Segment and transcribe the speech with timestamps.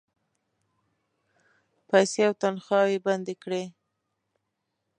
[1.89, 3.63] پیسې او تنخواوې بندي کړې.